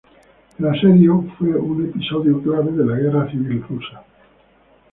El 0.57 0.65
asedio 0.67 1.23
fue 1.37 1.49
un 1.49 1.85
episodio 1.85 2.41
clave 2.41 2.71
de 2.71 2.83
la 2.83 2.95
guerra 2.97 3.29
civil 3.29 3.61
rusa. 3.69 4.03